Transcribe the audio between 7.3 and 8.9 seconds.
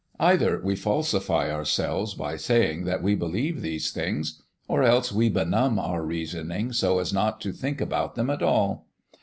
to think about them at all.